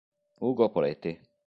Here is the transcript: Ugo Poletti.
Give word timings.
Ugo 0.39 0.71
Poletti. 0.71 1.13